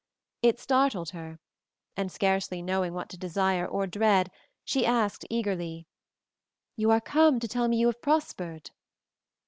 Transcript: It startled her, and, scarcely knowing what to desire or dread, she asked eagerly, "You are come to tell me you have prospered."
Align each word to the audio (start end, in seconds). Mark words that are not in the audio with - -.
It 0.41 0.59
startled 0.59 1.11
her, 1.11 1.37
and, 1.95 2.11
scarcely 2.11 2.63
knowing 2.63 2.95
what 2.95 3.07
to 3.09 3.19
desire 3.19 3.67
or 3.67 3.85
dread, 3.85 4.31
she 4.65 4.83
asked 4.83 5.25
eagerly, 5.29 5.85
"You 6.75 6.89
are 6.89 6.99
come 6.99 7.39
to 7.39 7.47
tell 7.47 7.67
me 7.67 7.77
you 7.77 7.85
have 7.85 8.01
prospered." 8.01 8.71